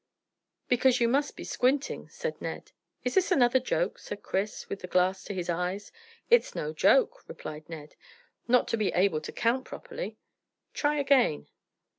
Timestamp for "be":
1.35-1.43, 8.77-8.89